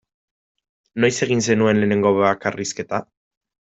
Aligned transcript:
Noiz 1.05 1.13
egin 1.27 1.45
zenuen 1.51 1.85
lehenengo 1.85 2.17
bakarrizketa? 2.25 3.07